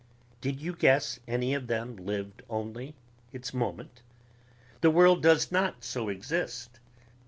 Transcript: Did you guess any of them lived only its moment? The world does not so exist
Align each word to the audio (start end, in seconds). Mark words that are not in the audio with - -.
Did 0.41 0.59
you 0.59 0.73
guess 0.73 1.19
any 1.27 1.53
of 1.53 1.67
them 1.67 1.95
lived 1.95 2.41
only 2.49 2.95
its 3.31 3.53
moment? 3.53 4.01
The 4.81 4.89
world 4.89 5.21
does 5.21 5.51
not 5.51 5.83
so 5.83 6.09
exist 6.09 6.79